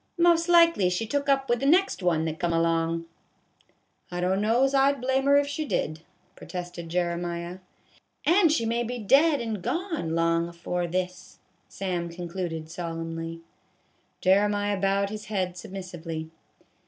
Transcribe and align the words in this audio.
Most 0.17 0.49
likely 0.49 0.89
she 0.89 1.05
took 1.05 1.29
up 1.29 1.47
with 1.47 1.59
the 1.59 1.67
next 1.67 2.01
one 2.01 2.25
that 2.25 2.39
come 2.39 2.51
along." 2.51 3.01
1 3.01 3.01
68 3.01 3.03
A 3.03 3.05
BAG 3.05 3.63
OF 3.63 4.01
POP 4.01 4.09
CORN." 4.09 4.23
I 4.23 4.27
don't 4.27 4.41
know 4.41 4.65
's 4.67 4.73
I 4.73 4.91
'd 4.93 5.01
blame 5.01 5.25
her 5.25 5.37
if 5.37 5.45
she 5.47 5.63
did," 5.63 6.01
pro 6.35 6.47
tested 6.47 6.89
Jeremiah. 6.89 7.59
"And 8.25 8.51
she 8.51 8.65
may 8.65 8.81
be 8.81 8.97
dead 8.97 9.39
and 9.39 9.61
gone 9.61 10.15
long 10.15 10.47
afore 10.49 10.87
this," 10.87 11.37
Sam 11.69 12.09
concluded 12.09 12.71
solemnly. 12.71 13.41
Jeremiah 14.21 14.81
bowed 14.81 15.11
his 15.11 15.25
head 15.25 15.55
submissively. 15.55 16.31